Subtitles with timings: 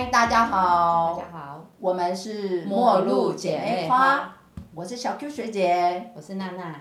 [0.00, 4.34] 嗨，大家好，大家好，我们是末路姐妹花，
[4.74, 6.10] 我是小 Q 学姐。
[6.16, 6.80] 我是娜娜。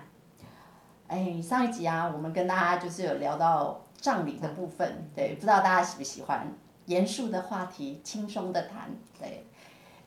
[1.07, 6.47] 哎，上一集啊，我们跟大家就是有聊到葬礼的部分，对，不知道大家喜不喜欢
[6.85, 8.89] 严肃的话题，轻松的谈，
[9.20, 9.45] 对。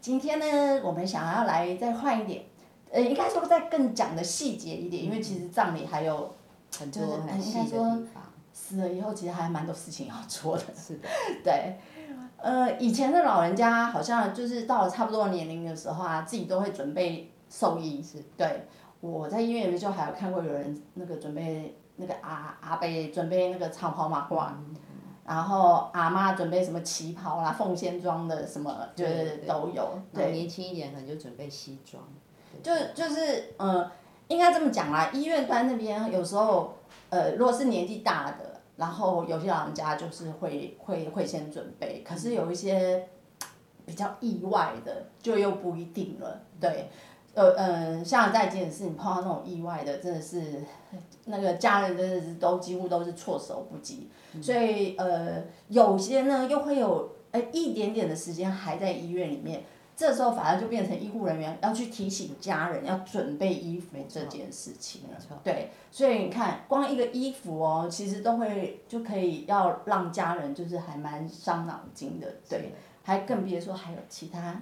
[0.00, 2.42] 今天呢，我们想要来再换一点，
[2.90, 6.34] 呃，应该说再更讲的细节一点，因为其实葬礼还有
[6.78, 8.22] 很多很细应该说的地方。
[8.54, 10.64] 死了以后，其实还蛮多事情要做的。
[10.74, 11.08] 是的，
[11.42, 11.74] 对，
[12.36, 18.02] 呃，以前的老人家好像就是到了差不多年龄的时候啊，自己都会准备寿衣。
[18.02, 18.66] 是，对，
[19.00, 24.50] 我在医院里面就还有看过有人那个准备那个阿阿伯准备那个长袍马褂，
[25.24, 29.98] 然后阿妈准备什么旗袍啦、凤仙装的什么，就是都有。
[30.12, 32.02] 对，年轻一点可能就准备西装。
[32.62, 33.90] 就就是呃，
[34.28, 36.76] 应该这么讲啦，医院端那边有时候
[37.08, 38.51] 呃，如果是年纪大的，
[38.82, 43.08] 然后有些老人家就是会会会先准备，可是有一些
[43.86, 46.40] 比较意外的，就又不一定了。
[46.60, 46.90] 对，
[47.32, 50.64] 呃呃，像在急诊室，你碰到那种意外的，真的是
[51.26, 54.10] 那个家人真的是都几乎都是措手不及，
[54.42, 59.62] 所以呃，有些呢又会有呃一点点的时间还在医院里面。
[59.94, 65.40] 这时候反而就变成医护人员要去提醒家人要准备衣服这件事情了。
[65.44, 74.60] 对，所以你看，光一个衣服哦，其实都会就可以要让家人就是还蛮伤脑筋的，对，还更别说还有其他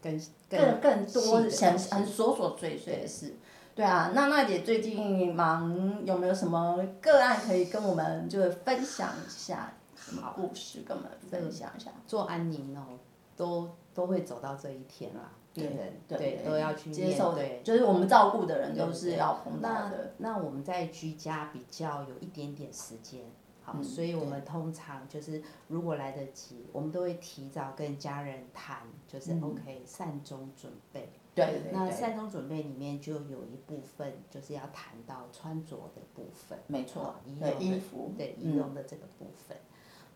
[0.00, 3.34] 更更更多细的很很琐琐碎碎的事。
[3.74, 9.72] 对啊，娜娜姐最近忙，有没有什么个案可以跟我们就是分享一下？
[9.96, 11.90] 什么故事跟我们分享一下？
[12.06, 12.96] 做安宁哦，
[13.36, 15.32] 都都会走到这一天啦。
[15.54, 20.12] 病人对对都要去面接受的对，就是我们照顾的人都是要碰到那的。
[20.18, 23.22] 那我们在居家比较有一点点时间，
[23.62, 31.08] 好，嗯所以我们通常就是如果来得及，我们都会提早跟家人谈，就是嗯 OK 善终准备。
[31.34, 39.56] 对对对，那善终准备里面就有一部分就是要谈到穿着的部分，没错哦，仪对容的衣服，对嗯仪容的这个部分。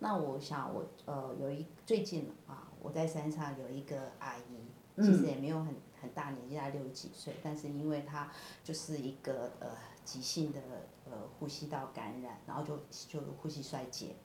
[0.01, 8.31] 那我想我呃有一最近啊，我在山上有一个阿姨，嗯其实也没有很很大年纪，大概六十几岁，但是因为她
[8.65, 9.69] 就是一个呃
[10.05, 10.61] 急性的
[11.05, 14.17] 呃呼吸道感染，然后就就呼吸衰竭，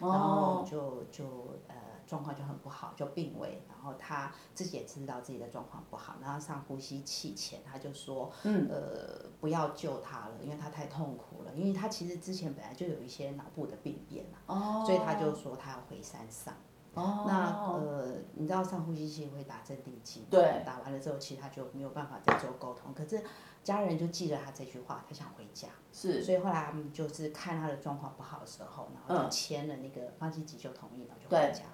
[0.00, 1.24] 然后哦，就就
[1.68, 1.74] 呃
[2.06, 3.62] 状况就很不好，就病危。
[3.68, 16.54] 然后她自己也知道自己的状况不好，然后上呼吸器前她就说，嗯呃不要救她了，因为她太痛苦了，因为她其实之前本来就有一些脑部的病变嘛，哦，所以她就说她要回山上。
[16.96, 22.94] 哦，那呃，你知道上呼吸器会打镇定剂，对，打完了之后，其实他就没有办法再做沟通。
[22.94, 23.22] 可是
[23.62, 25.68] 家人就记得他这句话，他想回家。
[25.92, 29.30] 是，所以后来他们就是看他的状况不好的时候，然后就嗯。
[29.30, 31.64] 签了那个放弃急救同意，然后就回家。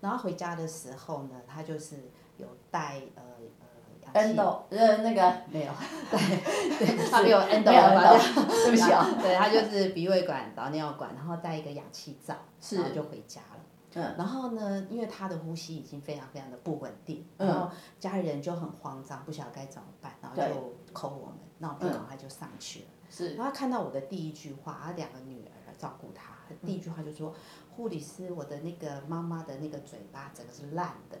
[0.00, 3.22] 然后回家的时候呢，他就是有带呃
[4.12, 5.36] 呃，endo 呃那个。
[5.48, 5.72] 没有，
[6.10, 12.76] 对对，他没有 endo 没有吧 endo， 对不起啊，对他就是鼻胃管、导尿管，然后带一个氧气罩，是。
[12.76, 13.55] 然后就回家了。
[13.96, 20.42] 嗯，然后呢，因为他的呼吸已经非常非常的不稳定，嗯然后家人就很慌张，不晓得该怎么办，然后就
[20.94, 22.86] call 我们，那我们赶快就上去了。
[23.08, 26.34] 是，然后他看到我的第一句话，他两个女儿照顾他，
[26.64, 27.34] 第一句话就说
[27.74, 31.18] ：“护理师，我的那个妈妈的那个嘴巴整个是烂的，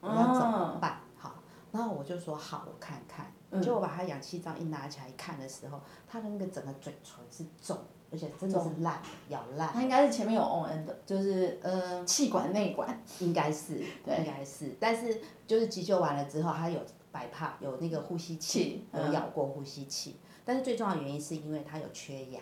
[0.00, 1.34] 我要怎么办？”好，
[1.70, 7.78] 然后我就说：“好，我看看。”嗯结果把他氧气罩一拿起来一看的时候，他的那个整个嘴唇是肿，
[8.10, 9.68] 而且真的是烂，咬烂。
[9.68, 14.18] 他应该是前面有 on end 的，就是呃气管内管，应该是，对。
[14.18, 16.80] 应该是，但是就是急救完了之后，他有
[17.12, 19.12] 白帕，有那个呼吸器，有嗯。
[19.12, 22.40] 咬过呼吸器，但是最重要的原因是因为他有缺牙，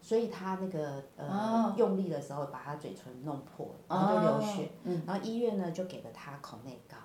[0.00, 4.70] 所以他那个呃、哦用力的时候把他嘴唇弄破了，然后就流血，
[5.06, 6.96] 然后医院呢就给了他口内膏，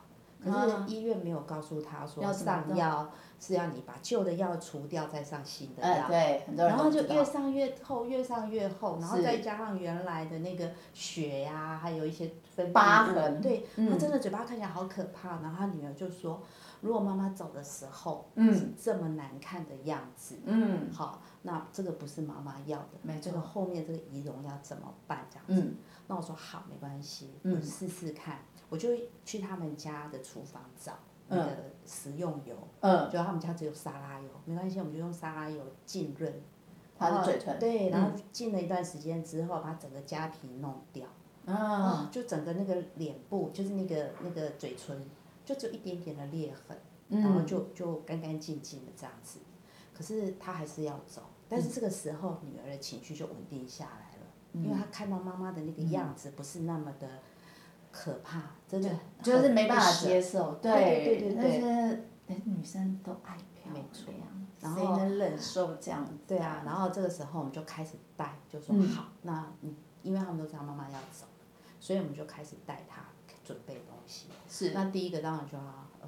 [0.44, 13.92] 可啊是医院没有告诉他说上药是要你把旧的药除掉再上新的药，哎对，很多人然后就越上越厚，越上越厚，然后再加上原来的那个血呀、还有一些分疤痕对，嗯。
[13.92, 15.40] 他真的嘴巴看起来好可怕。
[15.42, 16.42] 然后他女儿就说，
[16.82, 25.28] 如果妈妈走的时候嗯是这么难看的样子，嗯好，那这个不是妈妈要的，没这个错后面这个仪容要怎么办？
[25.30, 25.76] 这样子，嗯。
[26.08, 27.56] 那我说好，没关系，嗯。
[27.56, 28.40] 我试试看，
[28.70, 28.90] 我就
[29.26, 30.94] 去他们家的厨房找
[31.28, 31.52] 那个
[31.86, 36.34] 食用油，嗯，就他们家只有沙拉油，没关系，我们就用沙拉油浸润。
[37.00, 41.06] 他的嘴唇，对，然后浸了一段时间之后，把整个痂皮弄掉，
[41.46, 45.00] 啊，啊，就整个那个脸部，就是那个那个嘴唇，
[45.46, 46.76] 就只有一点点的裂痕，
[47.10, 49.38] 然后嗯，就就干干净净的这样子。
[49.94, 57.08] 可是他还是要走，但是这个时候女儿的情绪就稳定下来了，因为她看到妈妈的那个样子不是那么的
[57.98, 58.90] 可怕，真的
[59.24, 59.92] 就是没办法。
[59.92, 63.86] 接受，对对对对但是哎，女生都爱漂亮，
[64.60, 66.08] 然后谁能忍受这样？
[66.28, 68.88] 对啊，然后这个时候我们就开始带，就说嗯。
[68.90, 71.26] 好，那你因为他们都知道妈妈要走，
[71.80, 73.02] 所以我们就开始带她
[73.44, 74.28] 准备东西。
[74.48, 74.72] 是。
[74.74, 75.64] 那第一个当然就要
[76.02, 76.08] 呃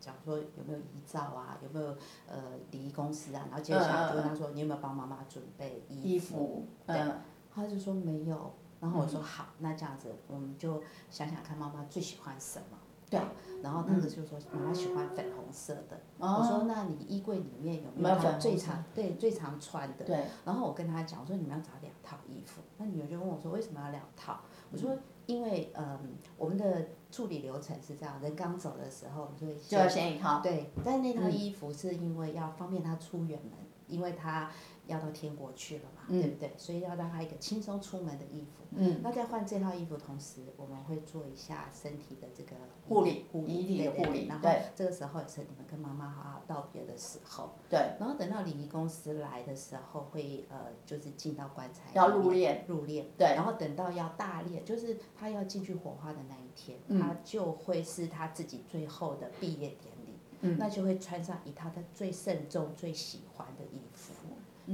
[0.00, 1.94] 讲说有没有遗照啊，有没有
[2.26, 2.36] 呃
[2.70, 7.20] 礼仪公司啊，然后接下来就问他说你有没有帮妈妈准备衣衣服，对嗯，
[7.54, 12.78] 他就说没有，然后我说好，那这样子我们就想想看妈妈最喜欢什么。
[13.10, 13.18] 对，
[13.62, 20.04] 然后那个就说妈妈喜欢粉红色的，哦我说那你衣柜里面有没没有有她最常对最常穿的？
[20.04, 22.60] 对，然后我跟她讲，我说你们要找两套衣服。
[22.76, 24.40] 那女儿就问我说为什么要两套？
[24.70, 24.94] 我说
[25.24, 25.98] 因为嗯
[26.36, 29.32] 我们的处理流程是这样，人刚走的时候，
[29.66, 33.52] 就要先一套，对，但那套嗯衣服是因为要方便她出远门，
[33.86, 34.50] 因为他
[34.88, 36.20] 要到天国去了嘛，嗯。
[36.20, 36.52] 对不对？
[36.56, 38.64] 所以要让他一个轻松出门的衣服。
[38.72, 42.56] 嗯，那在换这套衣服同时，我们会做一下身体的这个
[42.86, 44.62] 护理护遗体的对对护理然后对。
[44.74, 47.50] 这个时候也是你们跟妈妈好好道别的时候。
[47.70, 53.28] 对，然后等到礼仪公司来的时候，会呃就是进到棺材要里面入殓，入殓，对。
[53.34, 57.00] 然后等到要大殓，就是他要进去火化的那一天，嗯。
[57.00, 60.56] 他就会是他自己最后的毕业典礼，嗯。
[60.58, 63.87] 那就会穿上一套他最慎重、最喜欢的衣服，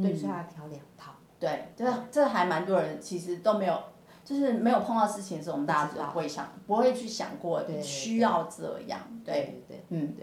[0.03, 1.13] 对，所以他挑两套。
[1.39, 3.79] 对，这这还蛮多人其实都没有，
[4.25, 10.15] 就是没有碰到事情的时候，我们大家不会想，不会去想过对对需要这样，对，对对，嗯，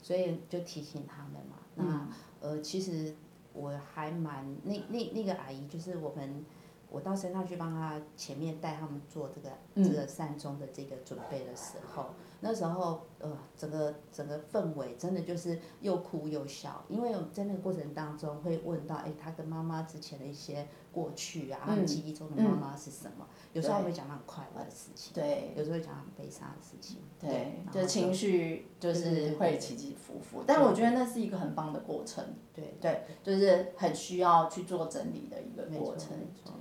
[0.00, 1.56] 所以就提醒他们嘛。
[1.74, 2.08] 那、
[2.40, 3.14] 呃，其实
[3.52, 6.44] 我还蛮那那那个阿姨，就是我们
[6.88, 9.84] 我到山上去帮她前面带他们做这个、嗯。
[9.84, 23.26] 这个善终的这个准备的时候，那时候呃整个整个氛围真的就是又哭又笑，因为在那个过程当中会问到，哎，他跟妈妈之前的一些过去啊，记忆中的妈妈是什么？
[23.52, 25.52] 有时候会讲到很快乐的事情，对。
[25.56, 36.16] 有时候会讲到很悲伤的事情，对，就情绪就是会起起伏伏，但我觉得那是一个很棒的过程，对对，就是很需要去做整理的一个过程。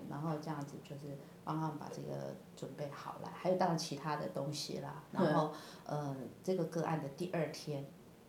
[0.10, 1.16] 然后这样子就是
[1.50, 5.02] 帮他们把这个准备好了，还有当然其他的东西啦。
[5.12, 5.52] 然后，
[5.84, 7.84] 呃，这个个案的第二天，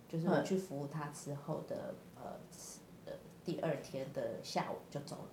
[0.08, 2.32] 就是我去服务他之后的呃
[3.04, 3.12] 呃
[3.44, 5.28] 第二天的下午就走了。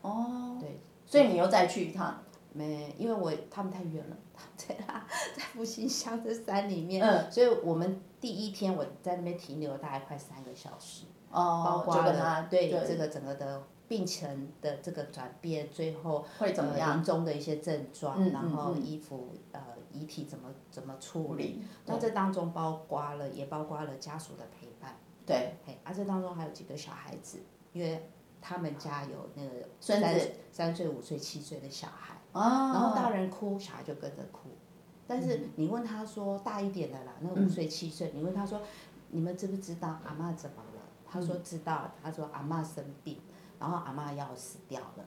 [0.00, 2.20] 哦，对，所以你又再去一趟，
[2.52, 5.06] 没，因为我他们太远了，他们在那
[5.36, 11.04] 在复兴乡这山里面，嗯，所以我们第一天我在那边停留大概快三个小时。
[11.30, 16.96] 包哦，括了跟他对这个整个的病情的这个转变，最后会怎么呃样？
[16.96, 19.60] 临终的一些症状，嗯然后衣服呃
[19.92, 24.94] 遗体怎么怎么处理，那这当中包括了也包括了家属的陪伴，
[25.26, 27.40] 对，嘿，啊这当中还有几个小孩子，
[27.72, 28.08] 因为
[28.40, 32.40] 他们家有那个孙三子三岁、五岁、七岁的小孩，哦，
[32.72, 34.50] 然后大人哭，小孩就跟着哭。
[35.08, 38.60] 但是你问他说大一点的啦，那五岁七岁，你问他说，
[39.08, 40.80] 你们知不知道阿嬷怎么了？
[41.12, 43.18] 他说知道，他说阿嬷生病，
[43.60, 45.04] 然后阿嬷要死掉了。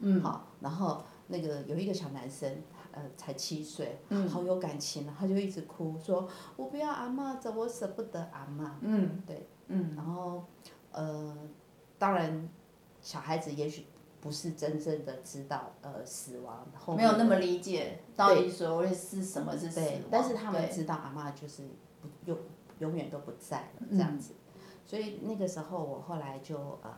[0.00, 2.62] 嗯，好，然后那个有一个小男生，
[2.92, 3.98] 呃，才七岁，
[4.28, 8.68] 好有感情啊，他就一直哭，说我不要阿嬷走，我舍不得阿嬷。
[8.80, 10.44] 嗯，对，嗯，然后
[10.92, 11.36] 呃，
[11.98, 12.48] 当然
[13.00, 13.86] 小孩子也许
[14.20, 21.62] 不是真正的知道呃死亡后没有那么理解到底所谓是什么是死对亡，，但是他们知道阿嬷就是
[22.02, 22.36] 不永
[22.80, 24.34] 永远都不在了嗯这样子，
[24.84, 26.90] 所以那个时候我后来就呃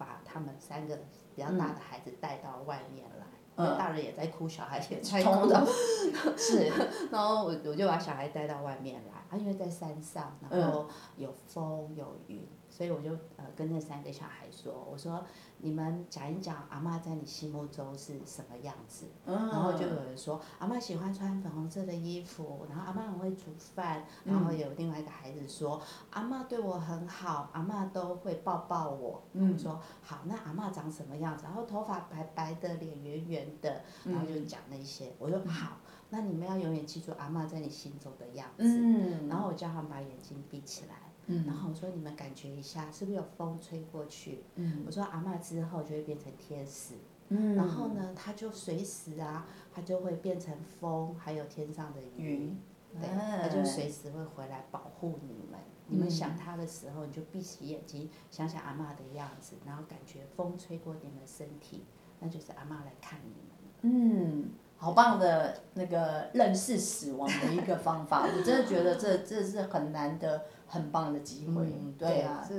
[0.00, 0.96] 把他们三个
[1.36, 3.26] 比较大的孩子带到外面来，
[3.56, 3.76] 嗯。
[3.76, 5.66] 大人也在哭，小孩也在哭，同的。
[6.38, 6.72] 是，
[7.12, 15.24] 然后我我就把小孩带到外面来，啊，因为在山上，然后有风有云，所以我就呃跟那三个小孩说，我说
[15.58, 29.22] 你们讲一讲阿嬷在你心目中是什么样子，嗯，然后就有人说阿嬷喜欢穿粉红色的衣服，然后阿嬷很会煮饭，然嗯后有另外一个孩子说阿嬷对我很好，阿嬷都会抱抱我。
[29.32, 31.44] 嗯我说好，那阿嬷长什么样子？
[31.44, 35.12] 然后头发白白的，脸圆圆的，嗯然后就讲那些。
[35.18, 35.76] 我说好，
[36.10, 38.64] 那你们要永远记住阿嬷在你心中的样子。
[38.64, 40.94] 嗯，然后我叫他们把眼睛闭起来，
[41.26, 44.44] 嗯然后我说你们感觉一下，是不是有风吹过去？
[44.56, 46.94] 嗯我说阿嬷之后就会变成天使。
[47.28, 52.58] 嗯，然后呢，它就随时啊，它就会变成风，还有天上的云，云，
[53.00, 55.60] 对，哎它就随时会回来保护你们。
[55.92, 61.84] 你们想他的时候，你就闭起眼睛，想想阿嬷的样子，然后感觉风吹过你们身体，
[62.20, 63.50] 那就是阿嬷来看你们。
[63.82, 64.50] 嗯，
[64.82, 71.64] 好棒的那个认识死亡的一个方法， 我真的觉得这这是很难得、很棒的机会。
[71.66, 72.54] 嗯，对啊，这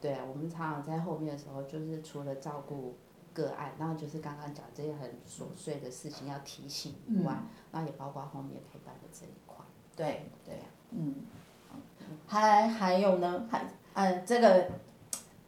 [0.00, 2.98] 对啊，我们常常在后面的时候，就是除了照顾
[3.32, 7.36] 个个案，然后就是刚刚讲这些很琐碎的事情要提醒以外，
[7.70, 9.64] 那、也包括后面陪伴的这一块。
[9.94, 10.58] 对对，
[10.90, 11.14] 嗯，
[12.26, 14.66] 还还有呢，还嗯这个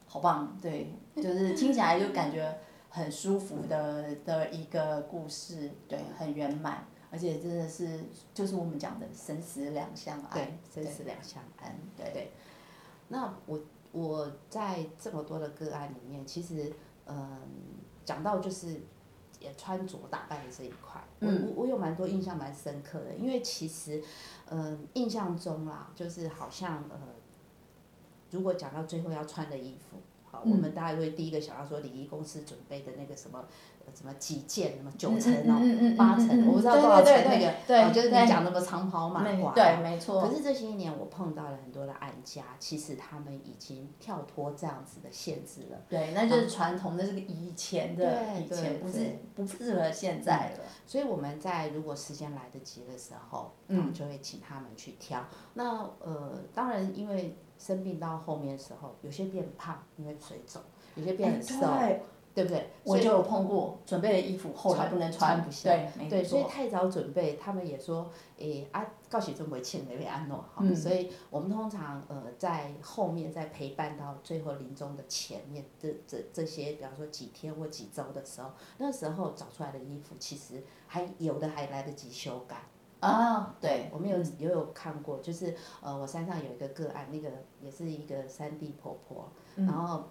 [0.07, 2.57] 好棒，对，就是听起来就感觉
[2.95, 12.33] 很舒服的的一个故事，对，很圆满，而且真的是就是我们讲的生死两相安，对，生死两相安，对对。
[13.09, 13.59] 那我
[13.93, 16.71] 我在这么多的个案里面，其实
[17.07, 17.41] 嗯
[18.05, 18.83] 讲到就是
[19.41, 24.05] 也穿着打扮的这一块，我我我有蛮多印象蛮深刻的，因为其实
[24.51, 26.99] 嗯印象中啦，就是好像呃
[28.31, 29.97] 如果讲到最后要穿的衣服。
[30.33, 33.45] 好，我们大家会第一个想到说礼仪公司准备的那个什么，
[33.95, 40.23] 什么几件，什么九层哦，八层，我不知道多少层那个，对，就是你讲那么长袍马褂，对，没错。
[40.23, 45.79] 可是这些年我碰到了很多的案家，其实他们已经跳脱这样子的限制了。
[45.91, 50.65] 对，那就是传统的这个以前的，以前不是不适合现在了。
[50.87, 55.23] 所以我们在如果时间来得及的时候，嗯，就会请他们去挑。
[55.53, 57.37] 那呃，当然因为。
[57.63, 60.61] 生病到后面的时候，有些变胖，因为水肿；
[60.97, 61.61] 有些变很瘦，
[62.35, 62.71] 对不对？
[62.83, 65.71] 我就有碰过，准备的衣服后来不能穿，不下。
[65.71, 70.65] 对，对，所以太早准备，他们也说，诶啊，告诉准备请那位安诺好。
[70.75, 82.63] 所以我们通常呃在后面在陪伴到最后临终的前面这这这些，比方说几天或几周的时候，那时候找出来的衣服，其实还有的还来得及修改。
[83.03, 87.29] 啊，对，我们有也有看过，就是呃，我山上有一个个案，那个
[87.61, 90.05] 也是一个山地婆婆，然后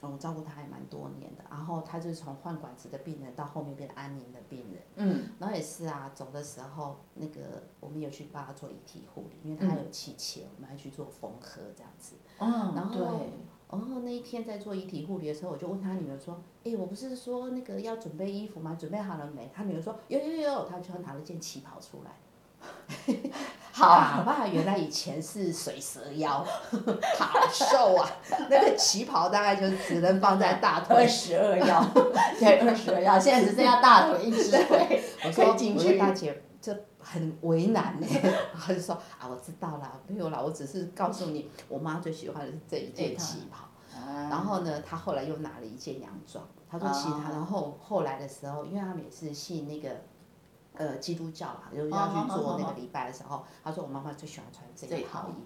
[0.00, 13.26] 我照顾她还蛮多年的，然后她就是从换管子的病人到后面变成安宁的病人，嗯，然后也是啊，走的时候那个我们有去帮她做遗体护理，因为她有气切，我们还去做缝合这样子，嗯，然后
[13.72, 18.76] 哦那一天在做遗体护理的时候，我就问他女儿说，哎，我不是说那个要准备衣服吗？
[18.78, 19.50] 准备好了没？
[19.54, 22.12] 他女儿说有有有，他就拿了件旗袍出来。
[23.72, 26.46] 好吧，原来以前是水蛇腰，
[27.18, 28.08] 好瘦啊！
[28.50, 30.94] 那个旗袍大概就只能放在大腿。
[30.94, 31.82] 二十二腰，
[32.38, 35.02] 对，二十二腰，现在只剩下大腿一只腿
[35.34, 35.88] 可以进去。
[35.88, 36.51] 我说大姐，这
[37.02, 38.06] 很为难呢。
[38.54, 43.66] 他 就说啊，我知道啦，没有啦，我只是告诉你，我妈最喜欢的是这一件旗袍。
[44.30, 46.44] 然后呢，他后来又拿了一件洋装。
[46.70, 49.90] 他说其他，然后后来的时候，因为他们也是信那个。
[50.74, 55.40] 呃，基督教嘛，就是要去做那个礼拜的时候，他说我妈妈最喜欢穿这一套衣服，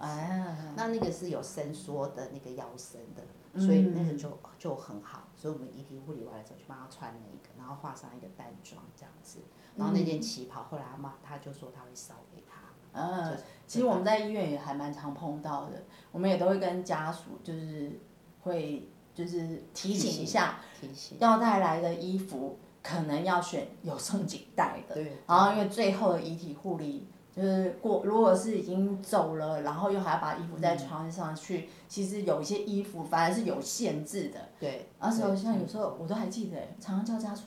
[0.76, 9.38] 那那个是有伸缩的那个腰身的，所以那个就就很好，所以我们遗体护理完的时候就帮他穿了一个，然后画上一个淡妆这样子，
[9.76, 12.62] 然后那件旗袍后来他妈他就说他会烧给他。
[12.92, 18.00] 嗯，其实我们在医院也还蛮常碰到的，我们也都会跟家属就是
[18.40, 22.58] 会就是提醒一下，提醒要带来的衣服。
[22.82, 24.94] 可能要选有松紧带的，
[25.26, 34.40] 然后因为最后的遗体护理就是过，如果是已经走了，然后又还要把衣服再穿上去，其实有一些衣服反而是有限制的。
[34.58, 34.88] 对。
[34.98, 37.42] 而且像有时候我都还记得，常常叫家属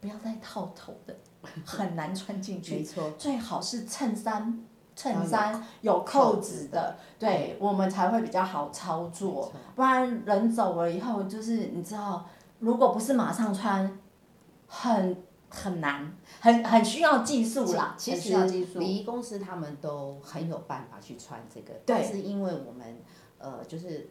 [0.00, 1.16] 不要带套头的，
[1.64, 2.74] 很难穿进去。
[2.74, 3.10] 没错。
[3.16, 4.64] 最好是衬衫，
[4.96, 9.52] 衬衫有扣子的，对我们才会比较好操作。
[9.76, 12.26] 不然人走了以后，就是你知道，
[12.58, 13.98] 如果不是马上穿。
[14.70, 15.16] 很
[15.50, 17.94] 很难，很很需要技术啦。
[17.98, 18.36] 其实
[18.78, 23.00] 礼仪公司他们都很有办法去穿这个，但是因为我们
[23.38, 24.10] 呃就是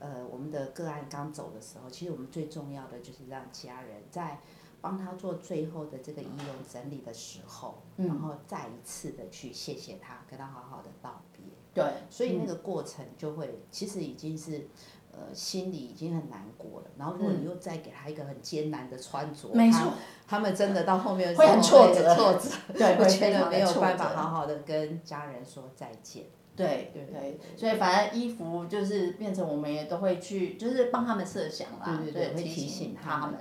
[0.00, 4.40] 呃我们的个案刚走的时候，其实我们最重要的就是让家人在
[4.80, 11.44] 帮他做最后的这个仪容整理的时候，然后再一次的去谢谢他，跟他好好的道别。
[11.72, 14.68] 对，所以那个过程就会其实已经是。
[15.12, 19.92] 呃，心里已经很难过了，然后如果你又再给他一个很艰难的穿着，没错，
[20.26, 26.24] 他们真的到后面会很挫折，挫折， 对，会觉得没有办法好好的跟家人说再见。
[26.56, 33.34] 对对对，所以反正衣服就是变成我们也都会去，就是帮他们设想啦，对对对，会提醒他们。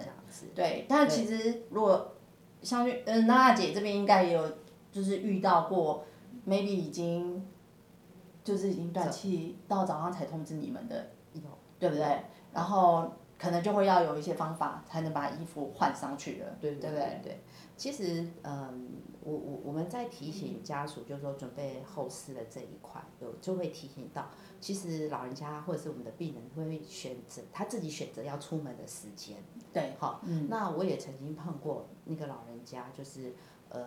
[0.55, 2.15] 对，但其实如果
[2.61, 4.49] 像嗯娜娜姐这边应该也有，
[4.91, 6.05] 就是遇到过
[6.47, 7.45] ，maybe 已经
[8.43, 11.09] 就是已经断气，到早上才通知你们的。
[11.79, 12.23] 对不对？
[12.53, 17.21] 然后可能就会要有一些方法才能把衣服换上去了，对对不对？
[17.23, 17.39] 对，
[17.77, 18.89] 其实嗯，
[19.21, 24.27] 我我我们在提醒家属，就是说准备后事的这一块，有就会提醒到，
[24.59, 29.37] 其实老人家或者是我们的病人会选择他自己选择要出门的时间。
[29.71, 33.33] 对，好，那我也曾经碰过那个老人家，就是
[33.69, 33.85] 呃。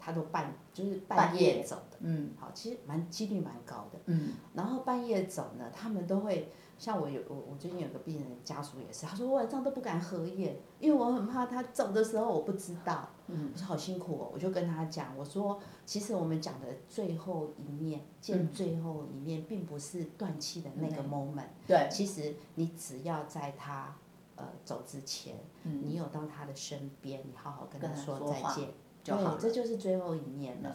[0.00, 3.98] 他都半就是半夜走的，嗯好，其实蛮几率蛮高的。
[4.06, 13.08] 嗯然后半夜走呢，他们都会像我有我我最近有个病人家属也是，他说我晚上都不敢合眼，因为我很怕他走的时候我不知道。
[13.26, 23.94] 嗯，我说好辛苦哦，我就跟他讲，我说其实我们讲的最后一面见最后一面，并不是断气的那个 moment，、对，其实你只要在他
[24.36, 25.82] 呃走之前，嗯。
[25.84, 28.70] 你有到他的身边，你好好跟跟他说再见，
[29.08, 30.74] 就好对，这就是最后一面了。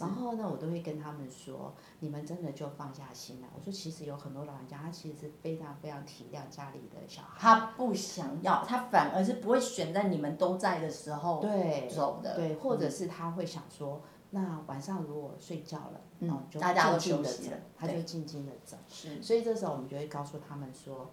[0.00, 3.48] 然后呢，我都会跟他们说，你们真的就放下心来。
[3.54, 7.38] 我说，其实有很多老人家，他其实是非常非常体谅家里的小孩。
[7.38, 12.34] 他不想要，他反而是不会选在你们都在的时候对走的。
[12.34, 18.76] 对，或者是他会想说，那晚上如果睡觉了，嗯哦，就大家都静静的走休息了，他就静静的走。
[18.88, 21.08] 是，所以这时候我们就会告诉他们说，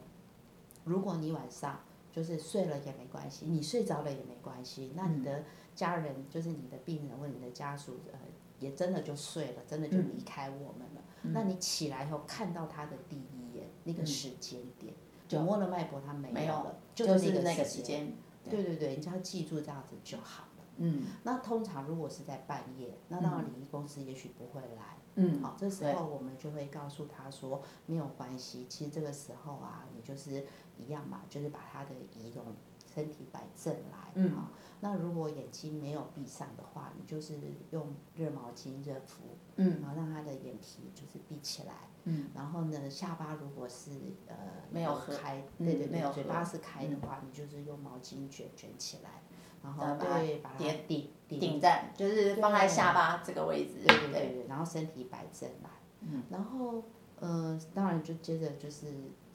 [0.86, 5.44] 如果你晚上就是睡了也没关系，你睡着了也没关系，那你的
[5.76, 8.20] 家人就是你的病人或者你的家属，呃，
[8.60, 11.02] 也真的就睡了，真的就嗯离开我们了。
[11.24, 14.94] 那你起来以后看到他的第一眼，那个时间点，
[15.28, 17.82] 就就摸了脉搏，他没没有了，就是那那个时。
[17.82, 18.14] 间。
[18.50, 20.64] 对对对，你只要记住这样子就好了。
[20.78, 24.98] 嗯那通常如果是在半夜，那当然礼仪公司也许不会来。
[25.14, 30.44] 嗯，好，这时候我们就会告诉他说，没有关系，其实这个时候啊，你就是
[30.80, 32.44] 一样嘛，就是把他的仪容、
[32.92, 34.12] 身体摆正来。
[34.16, 34.50] 嗯好，
[34.82, 41.74] 那如果眼睛没有闭上的话，你就是用热毛巾热敷，嗯然后让他的眼皮就是闭起来。
[42.04, 43.92] 嗯，然后呢，下巴如果是
[44.28, 44.36] 呃
[44.72, 49.22] 没有合开，嗯对对对，嘴没有嘴巴是开的话，你就是用毛巾卷卷起来，
[49.64, 50.58] 然后把它对把它
[50.88, 53.86] 顶顶顶在就是放在下巴这个位置。
[53.86, 55.70] 对对对对，然后身体摆正来，
[56.02, 56.84] 嗯然后
[57.22, 58.88] 呃，当然就接着就是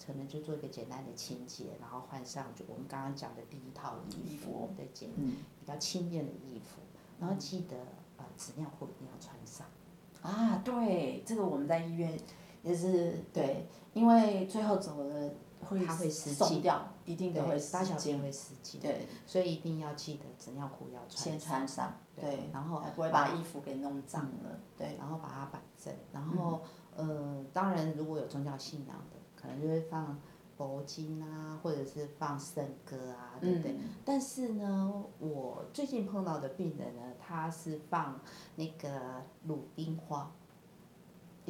[0.05, 4.51] 可能就做一个简单的清洁，然后换上就我们刚刚讲的第一套衣衣服。
[4.51, 5.37] 服，对，简嗯。
[5.61, 6.81] 比较轻便的衣服，
[7.19, 7.77] 然后记得
[8.17, 9.67] 呃纸尿裤一定要穿上，
[10.23, 12.17] 啊，对，这个我们在医院
[12.63, 16.35] 也是对，因为最后走了会它会失禁。
[16.35, 18.21] 送掉，一定都会大小便。
[18.21, 24.61] 会失禁，对，所以一定要记得纸尿裤要穿先，穿上，对，然后才不会把衣服给弄脏了。
[24.77, 26.61] 对，然后把它摆正，然后、
[26.97, 30.19] 呃，当然如果有宗教信仰的，可能就会放
[30.57, 33.73] 佛经啊，或者是放圣歌啊，对不对？
[33.73, 38.19] 嗯，但是呢，我最近碰到的病人呢，他是放
[38.57, 40.33] 那个鲁冰花，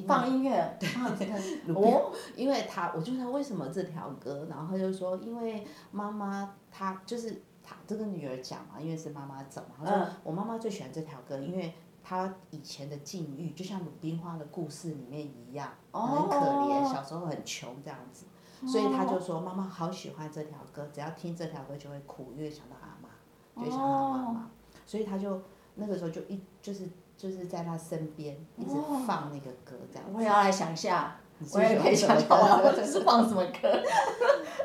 [0.07, 1.35] 放音乐，放这个
[1.73, 11.73] 鲁冰哦，因为他，我就问他为什么这条歌，然后他就说，因为妈妈她就是他这个女儿讲嘛，因为是妈妈走嘛，他说、嗯我妈妈最喜欢这条歌，因为
[12.09, 16.89] 她以前的境遇就像鲁冰花的故事里面一样，很可怜，哦。
[16.95, 18.27] 小时候很穷这样子，
[18.65, 24.33] 所以他就说妈妈好喜欢这条歌，只要听这条歌就会哭，因为想到阿妈，就想到妈哦。
[24.33, 24.51] 妈，
[24.87, 25.43] 所以他就
[25.75, 30.13] 那个时候就一就是就是在他身边一直哦放那个歌这样子。
[30.15, 33.83] 我也要来想一下，你我也可以想想到 我是放什么歌。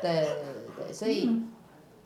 [0.00, 1.52] 对对对对，所以，嗯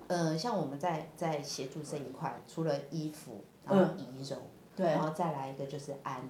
[0.06, 6.22] 呃，像我们在在协助这一块，除了衣服，然后仪容，嗯对然后再来一个就是安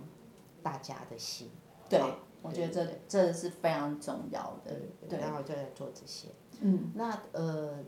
[0.63, 1.51] 大家的心，
[1.89, 2.01] 对，
[2.41, 4.75] 我觉得这这是非常重要的
[5.09, 5.19] 对。
[5.19, 6.29] 然后就在做这些。
[6.61, 7.85] 嗯那呃，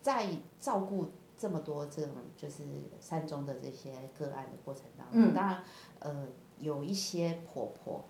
[0.00, 0.28] 在
[0.60, 2.62] 照顾这么多这种就是
[3.00, 5.64] 山中的这些个案的过程当中，嗯当然
[5.98, 8.04] 呃有一些婆婆，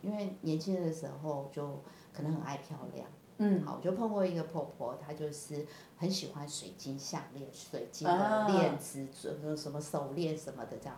[0.00, 1.80] 因为年轻的时候就
[2.12, 3.06] 可能很爱漂亮。
[3.38, 10.96] 嗯，好，我就碰过一个婆婆，她就是很喜欢水晶项链、水晶啊的链子、什么什么手链什么的这样。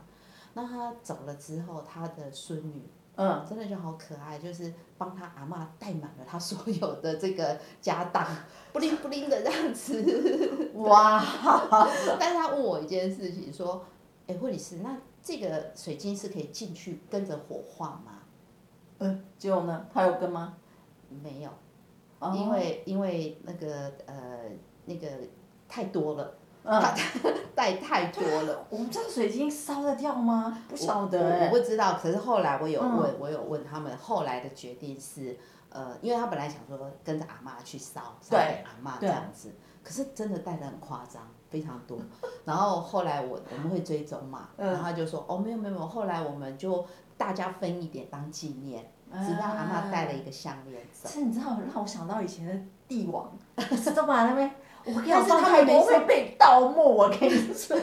[0.54, 2.82] 那他走了之后，他的孙女
[3.16, 8.26] 嗯，真的就好可爱，就是帮他阿嬷带满了他所有的这个家当，
[8.72, 10.70] 不灵不灵的这样子。
[10.74, 11.22] 哇，
[12.18, 13.84] 但是他问我一件事情，说
[14.26, 18.18] ：“哎，护理师，那这个水晶是可以进去跟着火化吗
[18.98, 19.86] 嗯，结果呢？
[19.92, 20.56] 他有跟吗？？”
[21.22, 21.50] 没有，
[22.18, 24.50] 哦因为因为那个呃
[24.86, 25.08] 那个
[25.68, 26.34] 太多了。
[26.64, 26.82] 嗯，
[27.54, 30.58] 带太多了，我们这个水晶烧得掉吗？
[30.68, 31.50] 不晓得我。
[31.50, 31.98] 不知道。
[32.02, 41.98] 可是后来我有嗯问，我有问他们，后来的决定是，呃，因为他本来想说跟着阿妈去烧，烧给阿妈这样子，可是真的带的很夸张， 非常多。
[42.44, 46.84] 然后后来我我们会追踪嘛，嗯然后他就说，哦，没有没有没有，后来我们就
[47.18, 51.08] 大家分一点当纪念，只让阿妈带了一个项链走。
[51.12, 52.54] 这你知道让我想到以前的
[52.88, 53.30] 帝王，
[53.82, 54.26] 知道吧？
[54.26, 54.50] 那边
[54.84, 57.76] 我跟你讲， 但是他们没会被盗墓，我跟你说。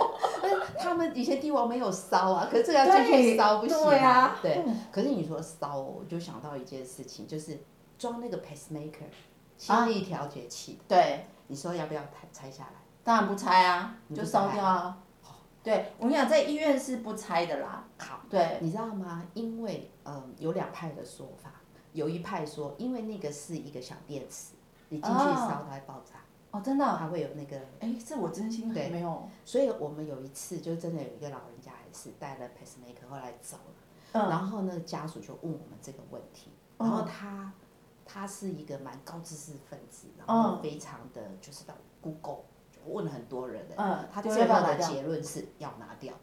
[0.79, 7.59] 他们以前帝王没有烧啊，可是这个要进去烧不行对啊对，可是你说烧，我就想到一件事情，就是
[7.97, 9.09] 装那个 pacemaker
[9.57, 12.73] 心力调节器的，对，你说要不要拆拆下来？
[13.03, 14.97] 当然不拆啊，就烧掉啊。
[15.63, 17.83] 对，我跟你讲，在医院是不拆的啦。
[17.99, 19.23] 好，对，你知道吗？
[19.35, 21.51] 因为嗯，有两派的说法，
[21.93, 24.53] 有一派说，因为那个是一个小电池，
[24.89, 26.19] 你进去烧它会爆炸，
[26.51, 29.27] 哦，真的哦、它会有那个，哎，这我真心还没有。
[29.45, 33.73] 所以我们有一次就真的有一个老人家也是带了 pacemaker 后来走了，
[34.13, 37.53] 嗯然后呢家属就问我们这个问题，然后他
[38.05, 46.13] 他是一个蛮高知识分子，然后非常的就是到 Google 就问了很多人的，嗯，他就最后的结论是要拿掉。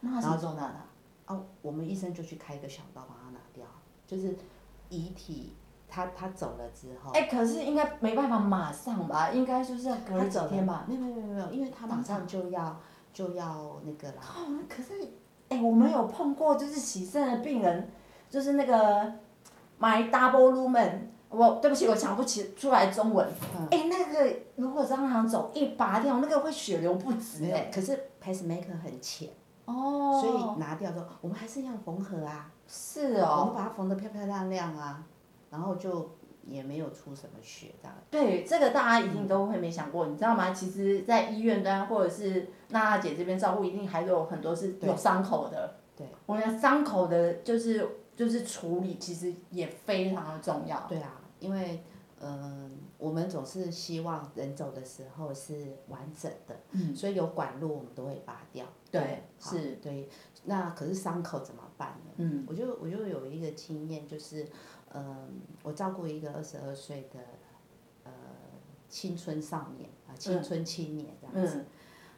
[0.00, 0.80] 那是做哪的？
[1.26, 3.66] 哦，我们医生就去开一个小刀把它拿掉，
[4.06, 4.36] 就是
[4.88, 5.54] 遗体
[5.96, 9.30] 他他走了之后，哎、可是应该没办法马上吧？
[9.30, 10.84] 应该就是要隔了他走了几天吧？
[10.86, 12.78] 没有没有没有没有，因为他马上就要
[13.14, 14.22] 就要那个啦。
[14.36, 14.92] 哦，可是，
[15.48, 17.90] 哎、我们有碰过，就是洗肾的病人，
[18.28, 19.10] 就是那个
[19.78, 20.98] 买 double lumen，
[21.30, 23.26] 我对不起，我想不起出来中文。
[23.56, 29.30] 嗯哎、那个如果当场走一拔掉，那个会血流不止哎、，可是 pacemaker 很浅，
[29.64, 35.02] 哦，所以拿掉之后，我们还是要缝合啊，是哦我们哦，把它缝得漂漂亮亮啊，
[35.56, 36.14] 然后就
[36.46, 37.96] 也没有出什么血这样。
[38.10, 40.52] 对，这个大家一定都会没想过，你知道吗？
[40.52, 45.76] 其实，在医院端或者是娜娜姐这边照顾，一定还有很多是有伤口的。
[45.96, 50.84] 对，我们讲伤口的，就是就是处理，其实也非常的重要。
[50.86, 51.82] 对啊，因为
[52.18, 58.64] 嗯、我们总是希望人走的时候是完整的，嗯所以有管路我们都会拔掉。
[58.90, 60.08] 对好是对。
[60.44, 62.12] 那可是伤口怎么办呢？
[62.16, 64.46] 嗯我就我就有一个经验，就是
[64.92, 67.20] 嗯、我照顾一个二十二岁的
[68.04, 68.12] 呃
[68.88, 71.58] 青春少年啊、青春青年这样子。
[71.58, 71.66] 嗯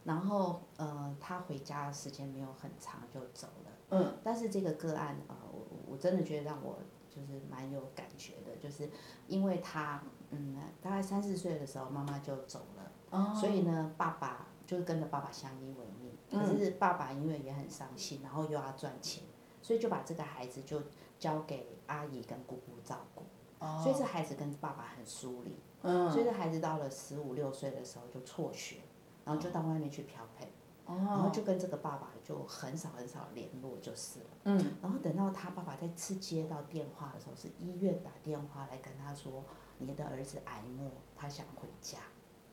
[0.05, 3.71] 然后，呃，他回家的时间没有很长就走了。
[3.91, 4.15] 嗯。
[4.25, 6.79] 但是这个个案啊、呃我我真的觉得让我
[7.11, 8.89] 就是蛮有感觉的，就是
[9.27, 16.17] 因为他，嗯，大概三四岁的时候妈妈就走了，哦，所以呢，爸爸就是跟着爸爸相依为命。
[16.31, 19.25] 嗯可是爸爸因为也很伤心，然后又要赚钱，
[19.69, 20.81] 所以就把这个孩子就
[21.19, 23.23] 交给阿姨跟姑姑照顾。
[23.59, 25.59] 哦，所以这孩子跟爸爸很疏离。
[25.83, 28.79] 嗯，所以这孩子到了十五六岁的时候就辍学，
[29.27, 30.51] 然后就到外面去漂配，
[30.87, 34.27] 然后哦，就跟这个爸爸就很少很少联络就是了。
[34.45, 39.45] 嗯，然后等到他爸爸再次接到电话的时候，是医院打电话来跟他说，
[39.77, 41.99] 你的儿子癌末，他想回家。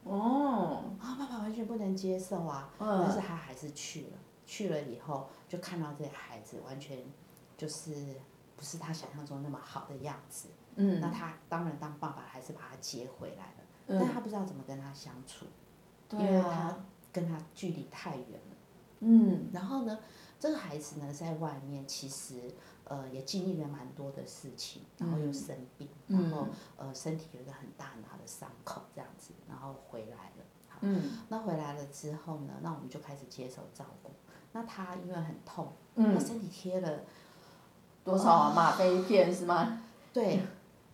[0.03, 4.17] 哦，啊，爸爸完全不能接受啊，但是嗯，他还是去了。
[4.45, 6.99] 去了以后，就看到这个孩子完全
[7.57, 8.15] 就是
[8.55, 10.49] 不是他想象中那么好的样子。
[10.75, 15.45] 嗯，那他当然当爸爸还是把他接回来了，嗯但他不知道怎么跟他相处，
[16.11, 18.55] 因对为他啊，跟他距离太远了。
[18.99, 19.99] 嗯，然后呢，
[20.37, 22.53] 这个孩子呢在外面其实
[22.83, 30.45] 呃也经历了蛮多的事情，然后又生病，嗯然后呃身体有一个很大很大的伤口这样子，然后回来了。
[30.67, 34.11] 好，嗯，那回来了之后呢，那我们就开始接受照顾。
[34.55, 36.89] 那他因为很痛，嗯他身体贴了
[38.05, 38.53] 多少啊？
[38.53, 39.81] 吗啡片是吗？
[40.13, 40.39] 对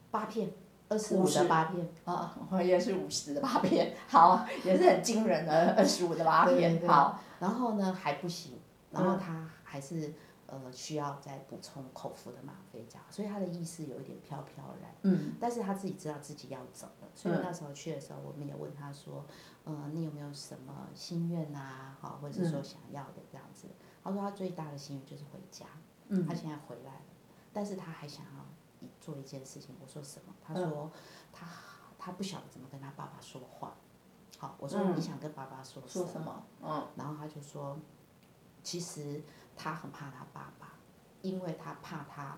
[0.09, 0.49] 八片，
[0.89, 1.87] 二十五的八片。
[2.05, 10.11] 啊，我也是五十的八片，好，也是很惊人的二十五的八片，好，然后呢还不行，然后嗯他还是
[10.51, 12.57] 呃需要再补充口服的吗？
[12.71, 17.41] 啡这样，所以他的意识有一点飘飘然，嗯，但是他自己知道自己要走了，所以嗯。
[17.41, 19.25] 那时候去的时候，我们也问他说，
[19.63, 23.67] 呃，你有没有什么心愿啊，好，或者是说嗯想要的这样子，
[24.03, 25.65] 他说他最大的心愿就是回家，
[26.09, 26.27] 嗯。
[26.27, 27.01] 他现在回来了，
[27.53, 28.45] 但是他还想要
[28.99, 30.33] 做一件事情，我说什么？
[30.45, 30.69] 他嗯。
[30.69, 30.91] 说
[31.31, 31.47] 他
[31.97, 33.75] 他不晓得怎么跟他爸爸说话。
[34.37, 34.97] 好，我说嗯。
[34.97, 36.43] 你想跟爸爸说说什么？
[36.61, 37.77] 嗯，然后他就说，
[38.63, 39.23] 其实
[39.55, 40.73] 他很怕他爸爸，
[41.21, 42.37] 因为他怕他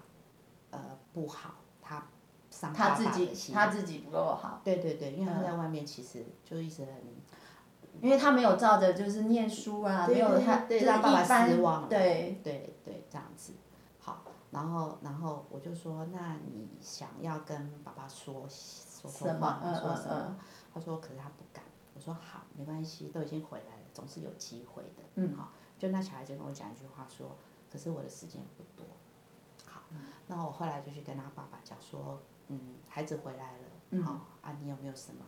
[0.72, 0.80] 呃
[1.14, 2.08] 不好，他
[2.50, 3.52] 伤爸他自己。
[3.54, 6.94] 他自己不够好，对对对，因为他嗯在外面其实就一直很
[8.02, 13.54] 因为他没有照着就是念书啊，没对对对有他就是让爸爸失望了对，对对这样子。
[14.00, 20.38] 好，然后然后我就说，那你想要跟爸爸说说说什么说什么嗯？
[20.74, 21.64] 他说，可是他不敢。
[21.94, 25.04] 我说好，没关系，都已经回来了，总是有机会的。
[25.16, 25.52] 嗯好，
[25.84, 27.36] 就那小孩就跟我讲一句话说，
[27.70, 28.86] 可是我的时间不多。
[29.66, 29.82] 好，
[30.28, 35.26] 那我后来就去跟他爸爸讲说，嗯，孩子回来了，嗯好啊，你有没有什么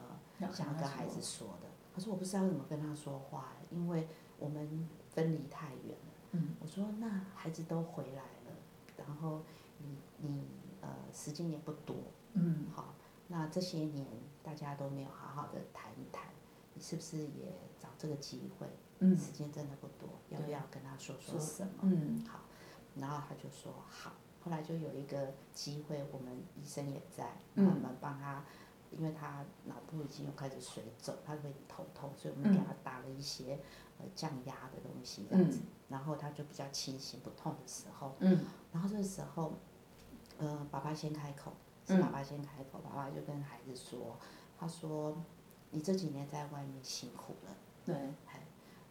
[0.54, 1.68] 想要跟孩子说说的？
[1.94, 4.08] 可是我不知道怎么跟他说话，因为
[4.40, 6.14] 我们分离太远了。
[6.32, 8.56] 嗯，我说那孩子都回来了，
[8.96, 9.42] 然后
[9.80, 10.48] 你你
[10.80, 11.98] 呃时间也不多，
[12.32, 12.94] 嗯，好，
[13.28, 14.08] 那这些年
[14.42, 16.35] 大家都没有好好的谈一谈，你
[16.80, 18.68] 是不是也找这个机会？
[19.00, 19.18] 嗯。
[19.18, 21.74] 时间真的不多，要不要跟他说说说什么？
[21.84, 22.40] 嗯，好，
[22.96, 24.14] 然后他就说好。
[24.44, 27.66] 后来就有一个机会，我们医生也在，嗯。
[27.66, 28.46] 我们帮他
[28.92, 33.60] 因为他脑部已经有开始水肿，他会头痛，所以我们给他打了一些
[33.98, 35.60] 呃降压的东西这样子，
[35.90, 38.46] 然后他就比较清醒不痛的时候，嗯。
[38.72, 39.54] 然后这个时候，
[40.38, 41.54] 呃，爸爸先开口，
[41.88, 44.18] 是爸爸先开口，爸爸就跟孩子说，
[44.58, 45.18] 他说
[45.72, 47.56] 你这几年在外面辛苦了。
[47.86, 47.96] 对，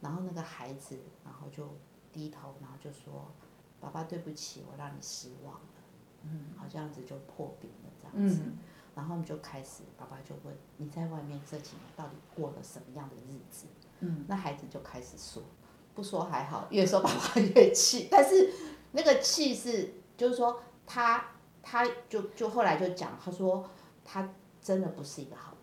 [0.01, 1.69] 然后那个孩子，然后就
[2.13, 3.31] 低头，然后就说
[3.81, 5.61] ：“爸爸，对不起，我让你失望了。”
[6.23, 8.43] 嗯，好，这样子就破冰了，这样子。
[8.45, 8.59] 嗯
[8.95, 13.67] 然后我们就开始，爸爸就问：“你在外面这几年到底过了什么样的日子？”
[13.99, 15.43] 嗯，那孩子就开始说，
[15.97, 18.07] 不说还好，越说爸爸越气。
[18.09, 18.53] 但是
[18.93, 21.25] 那个气是，就是说他
[21.61, 23.69] 他就就后来就讲，他说
[24.05, 25.54] 他真的不是一个好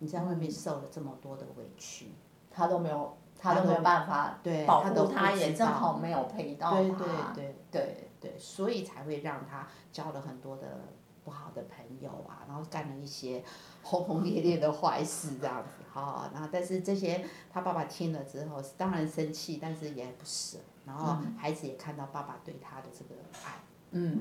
[0.00, 2.12] 你在外面受了这么多的委屈。
[2.50, 6.96] 他都没有，他他都都没有办法对保护他，也正好没有陪到对他。
[6.98, 10.80] 对对对对，所以才会让他交了很多的
[11.24, 13.42] 不好的朋友啊，然后干了一些
[13.82, 16.28] 轰轰烈烈的坏事这样子哈。
[16.34, 20.58] 然后但是这些他爸爸听了之后，当然生气，但是也不舍。
[20.84, 23.60] 然后孩子也看到爸爸对他的这个爱，
[23.92, 24.18] 嗯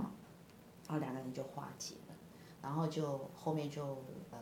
[0.88, 2.14] 然后两个人就化解了，
[2.62, 3.84] 然后就后面就
[4.30, 4.38] 呃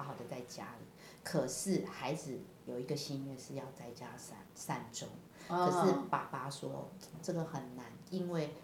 [0.00, 0.86] 好好的在家里。
[1.22, 5.06] 可是孩子有一个心愿是要在家善善终。
[5.46, 6.88] 可是嗯爸爸说
[7.20, 8.54] 这个很难，因为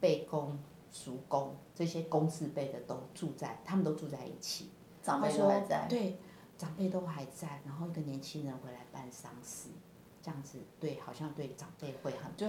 [0.00, 0.58] 辈公、
[0.92, 4.70] 叔公这些公字辈的都住在，他们都住在一起。
[5.02, 5.86] 长辈都还在。
[5.88, 6.18] 对，
[6.58, 9.68] 长辈都还在，然后一个年轻人回来办丧事，
[10.20, 12.46] 这样子对，好像对长辈会很就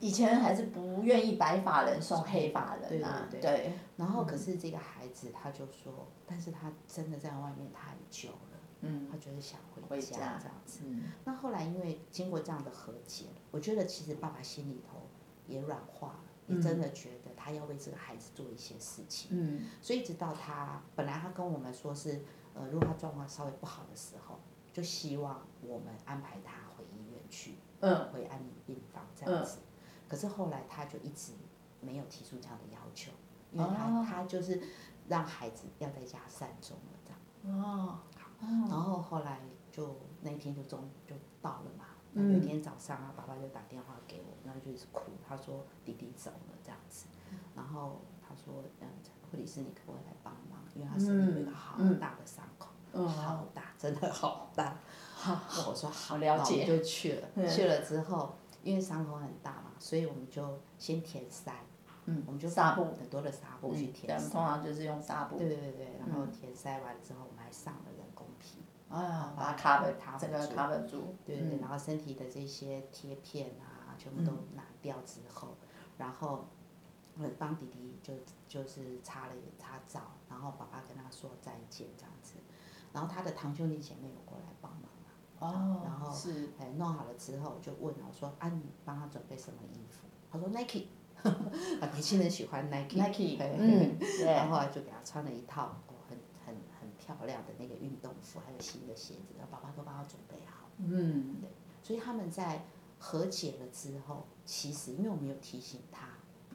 [0.00, 10.80] 以前还是不愿意白发人送黑发人啊，对对，然后可是这个孩子他就说，但是他真的在外面太久了，嗯，他就是想回回家家这样子。
[10.84, 15.08] 嗯那后来因为经过这样的和解，我觉得其实爸爸心里头
[15.46, 19.30] 也软化了，也真的觉得他要为这个孩子做一些事情。
[19.32, 22.22] 嗯所以直到他本来他跟我们说是，
[22.54, 24.38] 呃，如果他状况稍微不好的时候，
[24.72, 29.58] 就希望我们安排他回医院去，嗯回安宁病房这样子。
[30.08, 31.32] 可是后来他就一直
[31.80, 33.12] 没有提出这样的要求，
[33.52, 34.60] 因为他、哦他就是
[35.08, 37.10] 让孩子要在家善终了这
[37.50, 37.60] 样。
[37.62, 37.98] 哦，
[38.40, 39.40] 然后后来
[39.70, 41.84] 就那一天就终就到了嘛。
[42.12, 47.06] 那嗯有一天早上啊，爸爸就打电话给我，然后就一直哭，他说弟弟走了这样子。
[47.54, 48.88] 然后他说，嗯，
[49.30, 50.58] 护理师你可不可以来帮忙？
[50.74, 54.78] 因为他身体有一个好大的伤口，嗯好大，真的好大。
[55.66, 57.28] 我说好，了解就去了。
[57.34, 58.34] 嗯去了之后，
[58.68, 61.52] 因为伤口很大嘛，所以我们就先填塞。
[62.04, 62.84] 嗯我们就纱布。
[62.98, 64.30] 很多的纱布去填塞。
[64.30, 68.58] 通常就是用纱布，对对对对，然后填塞完之后，我们还上了人工皮。
[68.90, 70.54] 哎呀，把把它它 cover 它整个住。
[70.54, 71.60] cover 住，对对对，嗯。
[71.60, 75.48] 然后身体的这些贴片啊，全部都拿掉之后，
[75.96, 76.46] 然后
[77.18, 78.14] 呃帮弟弟就
[78.46, 82.34] 就是擦了擦澡，然后爸爸跟他说再见这样子，
[82.92, 84.82] 然后他的堂兄弟姐妹有过来帮忙。
[84.82, 84.87] 啊，
[85.40, 90.06] 哦，然后是，哎弄好了之后就问了我说啊你帮他准备什么衣服？
[90.30, 90.86] 他说 Nike，
[91.80, 94.24] 啊年轻人喜欢 Nike，Nike，嘿嗯，对。
[94.24, 100.68] 然，后后来就给他穿了一套哦很很很漂亮的那个运动服，还有新的鞋子，然后爸爸都帮他准备好。
[100.78, 101.50] 嗯，对
[101.82, 102.64] 所以他们在
[102.98, 106.08] 和解了之后，其实因为我们有提醒他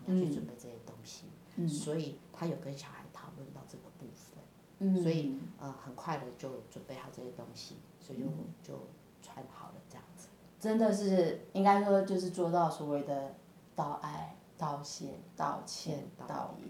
[0.06, 1.68] 要去准备这些东西，嗯。
[1.68, 4.44] 所以他有跟小孩讨论到这个部分，
[4.80, 8.26] 嗯，所以呃很快的就准备好这些东西，所以就、
[8.62, 8.80] 就
[9.22, 10.28] 穿好了这样子。
[10.60, 13.34] 真的是应该说就是做到所谓的
[13.76, 16.66] 道爱、道谢、道歉、道道业，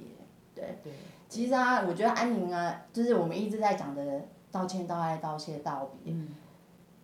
[0.54, 0.78] 对。
[0.84, 0.94] 对，
[1.28, 6.28] 其实啊，我觉得安宁啊，就是我们一直在讲的道歉、道爱、道谢、道别，嗯，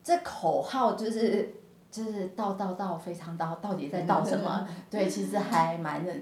[0.03, 1.51] 这口号就是
[1.89, 4.67] 就是道道道非常道，到底在道什么？
[4.89, 6.13] 对，其实还蛮的，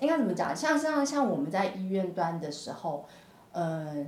[0.00, 0.54] 应该怎么讲？
[0.54, 3.06] 像像像我们在医院端的时候，
[3.52, 4.04] 呃，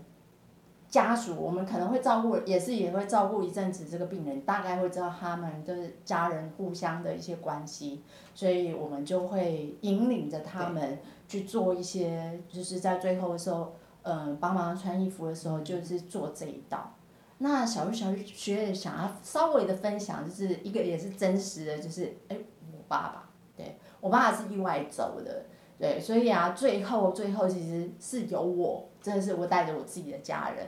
[0.88, 8.02] 家属我们可能会照顾，也是也会照顾一阵子这个病人，大概会知道他们就是家人互相的一些关系，
[8.34, 16.94] 所以我们就会引领着他们去做一些，就是在最后的时候，嗯、帮忙穿衣服的时候，就是做这一道。
[17.38, 22.36] 那小玉小玉学姐想要稍微的分享，就是一个也是真实的，就是哎、
[22.72, 25.44] 我爸爸，对我爸爸是意外走的，
[25.78, 30.66] 对，所以啊，最后最后其实是由我，真的是我带着我自己的家人，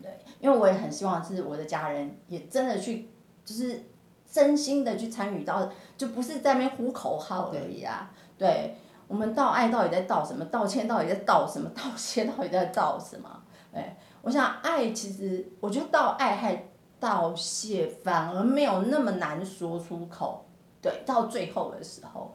[0.00, 0.10] 对，
[0.40, 3.10] 因为我也很希望是我的家人也真的去，
[3.44, 3.78] 就是
[4.26, 8.74] 真心的去参与到，就不是在那边呼口号而已啊，对，
[9.06, 10.42] 我们道爱到底在道什么？
[10.46, 11.68] 道歉到底在道什么？
[11.74, 13.42] 道谢到底在道什么？
[13.70, 20.46] 对，我想爱其实，我觉得道爱还道谢反而没有那么难说出口，
[20.80, 22.34] 对，到最后的时候，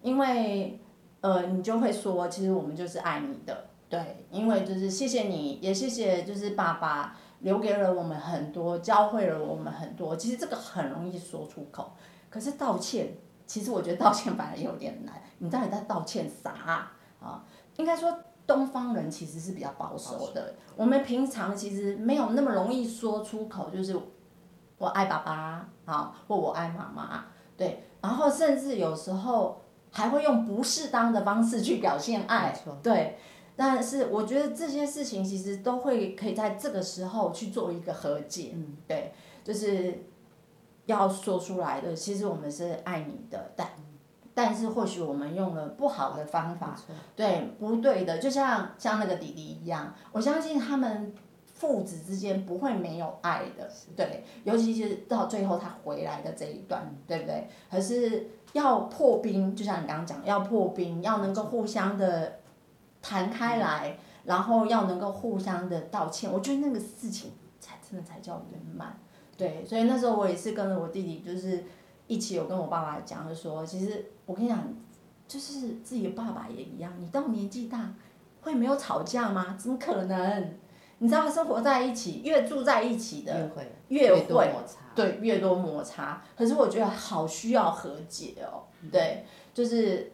[0.00, 0.80] 因为
[1.20, 10.16] 呃，你就会说，其实我们就是爱你的，对，因为就是谢谢你，也谢谢就是爸爸留给了我们很多，教会了我们很多。
[10.16, 11.92] 其实这个很容易说出口，
[12.28, 15.22] 可是道歉，其实我觉得道歉反而有点难。
[15.38, 17.44] 你到底在道歉啥啊？
[17.76, 18.12] 应该说
[18.48, 23.96] 东方人其实是比较保守的，我们平常其实没有那么容易说出口，就是
[24.78, 27.26] 我爱爸爸啊，或我爱妈妈，
[27.56, 33.18] 对，然后甚至有时候还会用不适当的方式去表现爱，对。
[33.56, 39.12] 但是我觉得这些事情其实都会可以在这个时候去做一个和解，嗯对，
[39.44, 40.04] 就是
[40.86, 41.94] 要说出来的。
[41.94, 43.68] 其实我们是爱你的，但
[44.34, 46.76] 但是或许我们用了不好的方法
[47.14, 51.14] 对，不对的，就像像那个弟弟一样，我相信他们
[51.44, 57.48] 父子之间不会没有爱的，对，尤其是到最后他回来的这一段，对不对？
[57.70, 62.40] 可是要破冰，就像你刚刚讲，要破冰，要能够互相的
[63.04, 68.98] 谈开来，然后要能够互相的道歉，我觉得那个事情才真的才叫圆满。
[69.36, 71.62] 对，所以那时候我也是跟着我弟弟，就是
[72.06, 74.58] 一起有跟我爸爸讲，就说其实我跟你讲，
[75.28, 77.92] 就是自己的爸爸也一样，你到年纪大
[78.40, 79.54] 会没有吵架吗？
[79.58, 80.54] 怎么可能？
[80.98, 86.22] 你知道生活在一起，越住在一起的，越会越会多摩擦，对，越多摩擦。
[86.34, 90.12] 可是我觉得好需要和解哦，对，就是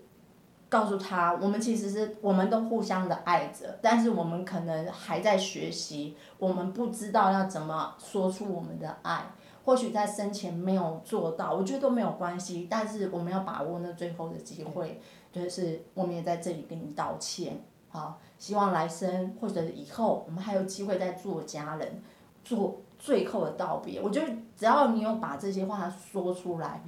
[0.71, 9.27] 告诉他，我们其实是我们都互相的爱着，但是我们可能还在学习，我们不知道要怎么说出我们的爱。
[9.63, 22.03] 或许在生前没有做到，我觉得都没有关系，但是我们要把握那最后的机会，就是我们也在这里跟你道歉，好，希望来生或者以后我们还有机会再做家人，
[22.43, 24.01] 做最后的道别。
[24.01, 26.83] 我觉得只要你有把这些话说出来，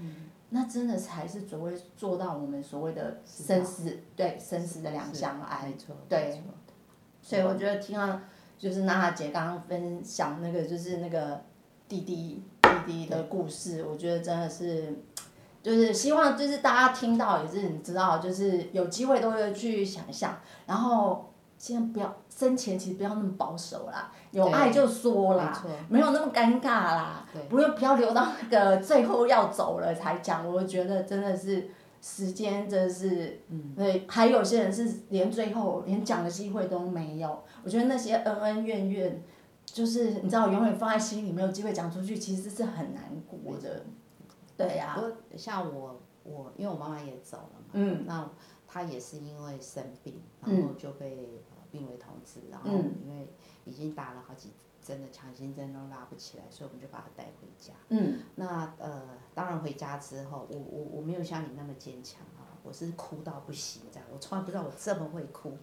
[0.55, 5.73] 那真的才是所谓做到我们所谓的生死对生死的两相爱。
[6.09, 6.43] 对
[7.23, 8.21] 所以我觉得听到
[8.59, 11.43] 就是娜娜姐刚刚分享那个就是那个
[11.88, 14.95] 弟弟弟弟的故事，我觉得真的是，
[15.62, 21.32] 就是希望就是大家听到也是你知道，就是有机会都会去想象，然后
[21.62, 31.70] 现在不要生前其实不要那么保守啦，有对爱就说啦，没，没有那么尴尬啦，不用不要留到那个最后要走了才讲，我觉得真的是
[32.01, 39.22] 时间真的是，嗯，对，还有些人是连最后连讲的机会都没有，我觉得那些恩恩怨怨，
[39.64, 43.85] 就是你知道永远放在心里没有机会讲出去，其实是很难过的，
[44.57, 45.01] 对呀、
[45.37, 48.03] 像我我因为我妈妈也走了嘛，嗯。
[48.05, 48.29] 那
[48.66, 50.59] 她也是因为生病，嗯。
[50.59, 53.27] 然后就被呃病危通知，然后嗯因为
[53.65, 57.73] 已经打了好几针的强心针都拉不起来，所以我们就把他带回家。
[57.89, 59.03] 嗯那呃，
[59.35, 65.57] 当然回家之后，我我我没有像你那么坚强啊，我是哭到不行这样，我从来不知道我这么会哭，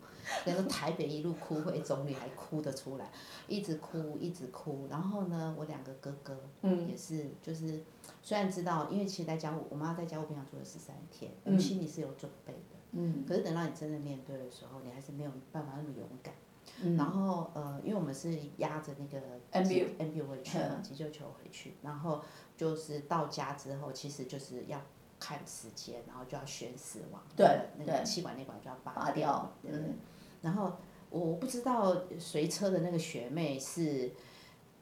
[0.45, 3.11] 连说台北一路哭回总理还哭得出来，
[3.47, 4.87] 一直哭一直哭。
[4.89, 7.83] 然后呢，我两个哥哥嗯也是，就是
[8.21, 13.23] 虽然知道，因为其实在家务，我妈在家我不想住了十三天，我们心里是有准备的，嗯。
[13.27, 16.33] 可是等到你真的面对的时候，你还是没有办法那么勇敢。
[16.81, 16.95] 嗯。
[16.95, 19.19] 然后呃，因为我们是压着那个
[19.51, 22.21] MBU 回去嘛，急救球回去，然后
[22.55, 24.79] 就是到家之后，其实就是要
[25.19, 29.71] 看时间，然后就要宣死亡，对那个气管内管就要拔拔掉对。
[29.71, 29.97] 对嗯。
[30.41, 30.71] 然后
[31.09, 34.11] 我我不知道随车的那个学妹是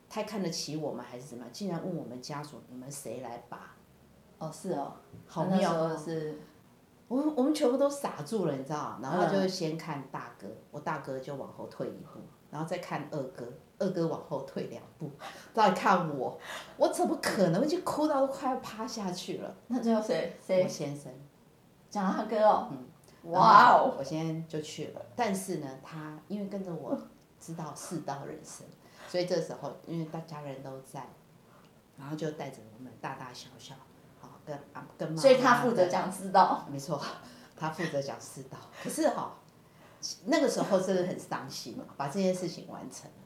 [0.09, 3.75] 太看得起我们还是怎么样，竟然问我们家属你们谁来拔，
[4.37, 4.93] 哦是哦，
[5.25, 5.97] 好妙哦。
[5.97, 6.37] 是
[7.07, 8.99] 我们我们全部都傻住了，你知道吗？
[9.01, 12.19] 然后他就先看大哥，我大哥就往后退一步，
[12.51, 13.45] 然后再看二哥，
[13.79, 15.09] 二哥往后退两步，
[15.53, 16.37] 再看我，
[16.77, 19.55] 我怎么可能就哭到都快要趴下去了？
[19.67, 21.11] 那最后谁谁我谁先生，
[21.89, 26.97] 讲他哥哦，嗯哇哦，我先生就去了，但是呢，他因为跟着我
[27.39, 28.65] 知道世道人生，
[29.07, 31.07] 所以这时候因为大家人都在，
[31.97, 33.86] 然后就带着我们大大小小，好
[34.47, 36.99] 跟啊跟妈妈所以他负责讲知道， 没错，
[37.57, 38.57] 他负责讲世道。
[38.81, 39.35] 可是哈、
[40.25, 43.17] 那个时候真的很伤心，把这件事情完成了。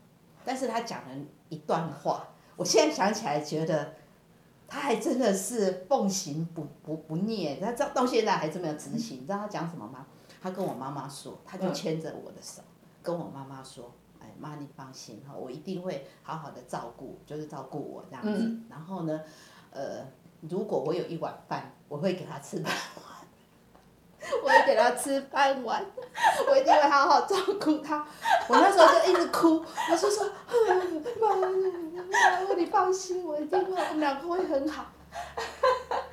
[0.43, 1.15] 但是他讲了
[1.49, 3.93] 一段话，我现在想起来觉得，
[4.67, 9.17] 他还真的是奉行不不不念，他到到现在还这么有执行。
[9.17, 10.07] 你知道他讲什么吗？
[10.41, 12.63] 他跟我妈妈说，他就牵着我的手，
[13.03, 13.93] 跟我妈妈说。
[14.23, 18.55] 哎妈，你放心哈，我一定会好好的照顾，就是照顾我这样子。
[18.69, 19.19] 然后呢，
[19.71, 20.05] 呃，
[20.49, 23.05] 如果我有一碗饭，我会给他吃半碗，
[24.43, 25.85] 我会给他吃半碗，
[26.49, 28.05] 我一定会好好照顾他。
[28.47, 30.25] 我那时候就一直哭，我就说
[31.21, 34.85] 妈妈，妈，你放心，我一定会，我们两个会很好。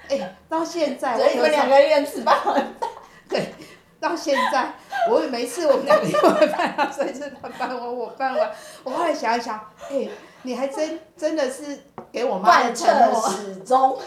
[0.09, 2.91] 哎、到现在我们两个人吃半碗饭，
[3.29, 3.55] 对，
[4.01, 4.75] 到现在
[5.09, 8.51] 我每次我们两个一碗饭啊，所以是他半碗我半碗，
[8.85, 9.59] 我后来想一想，
[9.91, 10.09] 哎、
[10.43, 11.79] 你还真真的是
[12.13, 13.99] 给我妈的贯彻承诺，始终，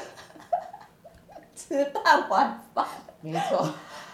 [1.55, 2.85] 吃饭晚饭。
[3.21, 3.67] 没错，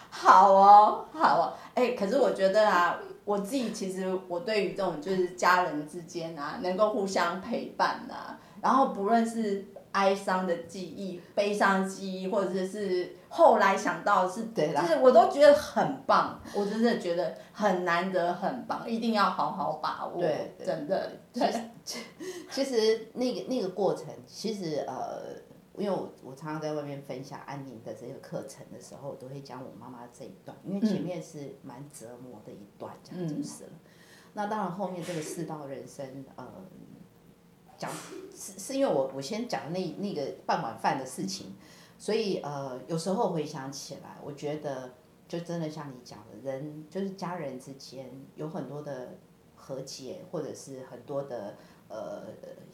[0.09, 9.65] 好哦，好哦，哎、可是我觉得啊，我自己其实我对于这种就是家人之间啊，能够互相陪伴啊，然后不论是
[9.97, 20.67] 哀伤的记忆、悲伤的记忆，或者是后来想到的是，就是我都觉得很棒，我真的觉得很难得，很棒，一定要好好把握，对对。
[20.67, 21.51] 真的，对，
[22.51, 25.33] 其实那个那个过程，其实呃，
[25.75, 33.71] 因为我我常常在外面分享安宁的这个课程的时候，我都会讲我妈妈这一段，因为前面是蛮折磨的一段，这样就是了。
[34.33, 36.45] 那当然后面这个世道人生，呃，
[37.77, 37.91] 讲
[38.35, 41.55] 是是因为我我先讲那那个半碗饭的事情，
[41.97, 44.93] 所以呃有时候回想起来，我觉得
[45.27, 49.17] 就真的像你讲的，人就是家人之间有很多的
[49.55, 51.55] 和解，或者是很多的
[51.87, 52.23] 呃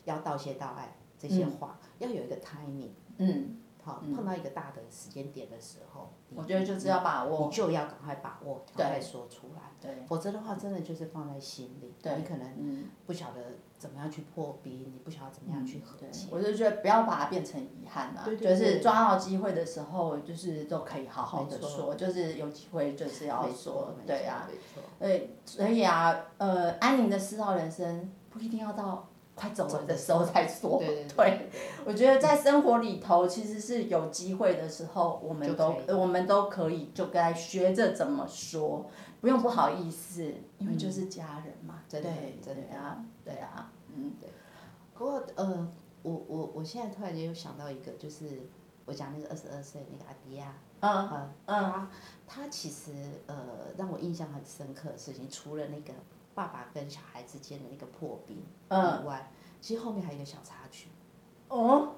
[0.05, 12.85] 要道谢道爱这些话，要有一个 timing，嗯，好、碰到一个大的时间点的时候，你我觉得就是要把握你，就要赶快把握，赶快说出来，对，否则的话，真的就是放在心里，对你可能嗯。
[13.05, 13.41] 不晓得
[13.77, 24.47] 怎么样去破冰，你不晓得怎么样去和对解，，我就觉得不要把它变成遗憾啊，对对对就是抓到机会的时候，就是都可以好好的说，就是有机会就是要说，没对啊，
[24.99, 31.49] 对，所以啊，呃，安宁的四号人生不一定要到快走了的时候再说，对对 对，
[31.85, 38.85] 我觉得在生活里头其实是有机会的时候，我们都我们都可以就该学着怎么说，
[39.21, 44.11] 不用不好意思，因为就是家人嘛，对对啊，对啊，嗯，
[44.93, 45.67] 不过呃，
[46.03, 48.47] 我我我现在突然间又想到一个，就是
[48.85, 51.09] 我讲那个二十二岁那个阿迪亚，嗯
[51.45, 51.89] 嗯，他
[52.27, 52.91] 他其实
[53.25, 53.35] 呃
[53.77, 55.93] 让我印象很深刻的事情，除了那个
[56.33, 59.31] 爸爸跟小孩之间的那个破冰嗯，以外，
[59.61, 60.87] 其实后面还有一个小插曲。
[61.47, 61.95] 哦，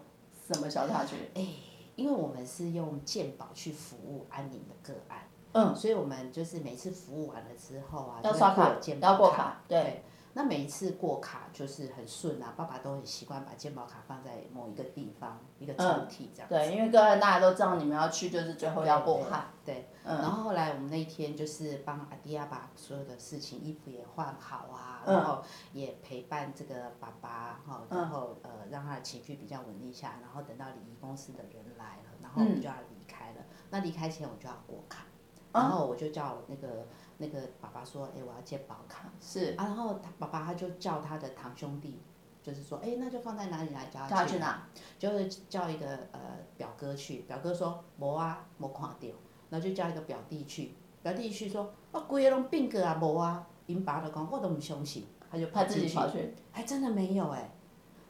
[0.48, 1.16] 什么小插曲？
[1.34, 1.48] 哎
[1.96, 10.04] 因为我们是用健保去服务安宁的个案，嗯，所以我们就是每次服务完了之后啊，要刷卡要过卡，对，对，
[10.38, 16.50] 那每一次过卡就是很顺啊，爸爸都很习惯把健保卡放在某一个地方，一个抽屉这样。
[16.50, 20.18] 对，因为个人大家都知道你们要去，就是最后要过卡，对，嗯。
[20.18, 25.16] 然后后来我们那一天就是帮阿迪亚把所有的事情，衣服也换好啊，嗯。
[25.16, 27.98] 然后也陪伴这个爸爸哈，嗯。
[27.98, 33.42] 然后呃让他的情绪比较稳定下，然后等到礼仪公司的人来了，然后我们就要离开了。
[33.70, 35.06] 那离开前我就要过卡，
[35.54, 36.86] 嗯然后我就叫那个
[37.18, 39.10] 那个爸爸说，哎，我要借保卡。
[39.22, 42.00] 是，啊，然后他爸爸他就叫他的堂兄弟，
[42.44, 44.68] 就是说，哎，那就放在哪里来，叫叫他他去去哪？
[45.00, 46.20] 就是叫一个呃
[46.58, 49.08] 表哥去，表哥说无啊，无看到，
[49.50, 57.50] 然后就叫一个表弟去，表弟去说，我规个拢变过啊，无啊，因爸就讲我都唔相信，他就他自己进去还真的没有哎、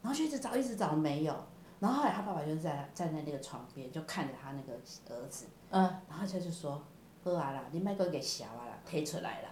[0.02, 1.36] 然后就一直找一直找没有，
[1.80, 6.82] 然后后来他爸爸就在站在那个床边，就看着他那个儿子，嗯，然后他就说，
[7.24, 9.50] 好啊啦，你卖个给小啊啦，推出来了，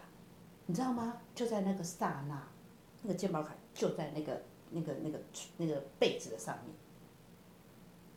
[0.67, 1.17] 你知道吗？
[1.33, 2.41] 就在那个刹那，
[3.01, 5.19] 那个健保卡就在那个那个那个
[5.57, 6.75] 那个被子的上面。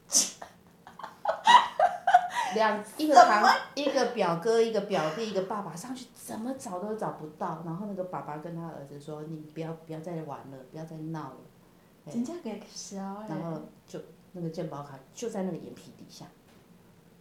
[2.55, 3.45] 两一个堂
[3.75, 11.37] 一个表哥一个表弟一个爸爸上去怎么找都找不到，然后那个爸爸跟他儿子说：“你不要不要再玩了，不要再闹了。
[12.05, 12.97] 对真正给小”
[13.29, 14.01] 然后就
[14.33, 16.25] 那个健保卡就在那个眼皮底下，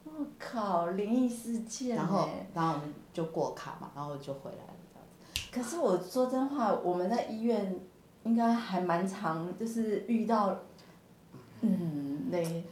[0.05, 5.41] 我靠，灵异事件然后欸然后我们就过卡嘛，然后就回来了这样子。
[5.51, 7.75] 可是我说真话，我们在医院
[8.23, 10.55] 应该还蛮常，就是遇到，
[11.61, 12.63] 嗯，类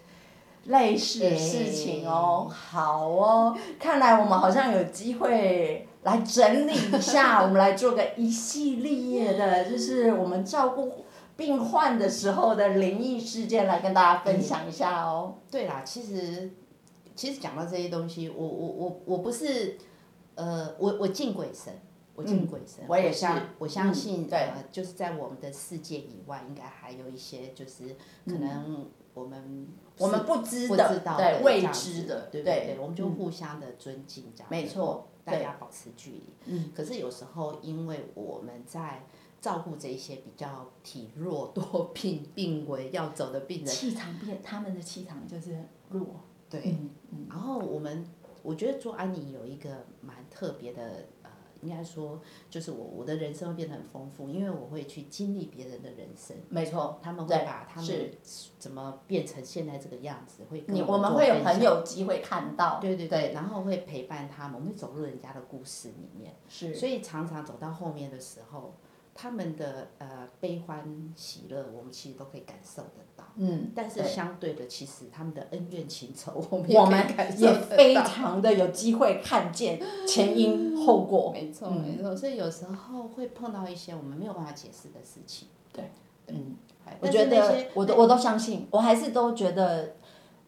[0.65, 2.47] 类似的事情哦。
[2.49, 11.03] 好哦，看来我们好像有机会来整理一下，我们来做个一系列的， 就是我们照顾
[11.35, 15.35] 病患的时候的灵异事件，来跟大家分享一下哦。
[15.49, 16.51] 对啦，其实
[17.15, 19.77] 其实讲到这些东西，我我我我不是，
[20.35, 21.73] 呃，我我敬鬼神，
[22.15, 27.95] 我敬鬼神，嗯我也相我相信，嗯对呃，就是在我们的世界以外，应该还有一些就是
[28.25, 29.67] 可能我们嗯
[29.99, 36.23] 我们不知不的知道对未的这样子知的对对对，我们就嗯互相的尊敬这样子，没错大家保持距离。
[36.45, 39.05] 嗯，可是有时候，因为我们在
[39.39, 46.07] 照顾这一些比较体弱多病病危要走的病人，气场变，他们的气场就是弱。
[46.61, 46.75] 对，
[47.27, 48.05] 然后我们
[48.43, 51.31] 我觉得做安妮有一个蛮特别的呃
[51.61, 58.11] 应该说就是我我的人生会变得很丰富，因为我会去经历别人的人生，没错，他们会把他们是。
[58.59, 66.73] 怎么变成现在这个样子，会跟你我们会有很有机会看到，对对对，然后会陪伴他们，我们会走入人家的故事里面，是。
[66.73, 68.73] 所以常常走到后面的时候，
[69.15, 73.23] 他们的呃悲欢喜乐，我们其实都可以感受得到。
[73.35, 81.31] 嗯，但是相对的，其实他们的恩怨情仇， 我们也感受也非常的有机会看见前因后果。
[81.33, 81.81] 没错嗯。
[81.81, 85.47] 没错，所以有时候会碰到一些我们没有办法解释的事情。
[85.71, 85.89] 对
[86.27, 86.55] 嗯，
[86.85, 89.95] 哎我觉得我都我都相信，我还是都觉得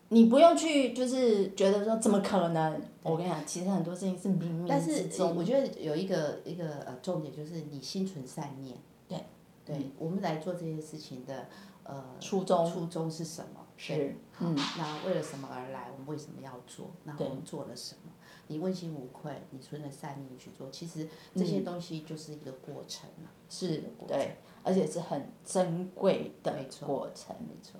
[0.09, 2.81] 你不用去就是觉得说怎么可能？
[3.03, 5.35] 我跟你讲，其实很多事情是冥冥但是之中。
[5.35, 8.77] 我觉得有一个一个呃重点就是你心存善念。
[9.07, 9.17] 对。
[9.65, 11.47] 对，我们来做这些事情的
[11.81, 13.65] 呃初衷初衷是什么？
[13.75, 15.89] 是，嗯，那为了什么而来？
[15.91, 16.91] 我们为什么要做？
[17.03, 18.11] 那我们做了什么？
[18.45, 23.33] 你问心无愧，你存了善念去做，其实这些东西就是一个过程啊。
[23.49, 26.53] 是对，而且是很珍贵的
[26.85, 27.35] 过程。
[27.39, 27.79] 没错，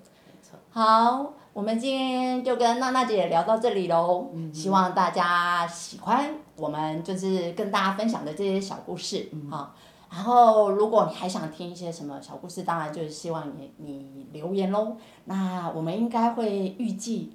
[0.70, 4.28] 好，我们今天就跟娜娜姐聊到这里喽。
[4.34, 9.74] 嗯希望大家喜欢我们就是跟大家分享的这些小故事嗯好，
[10.10, 14.96] 然后，如果你还想听一些什么小故事，当然就是希望你你留言喽。
[15.24, 17.32] 那我们应该会预计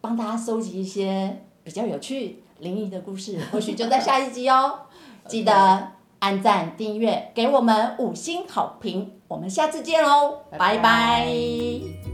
[0.00, 4.80] 帮大家收集一些比较有趣、灵异的故事， 或许就在下一集哦。
[5.28, 9.12] 记得按赞、订阅，给我们五星好评。
[9.28, 12.05] 我们下次见喽，拜拜拜拜